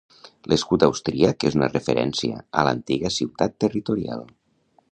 [0.51, 4.25] L'escut austríac és una referència a l'antiga ciutat territorial.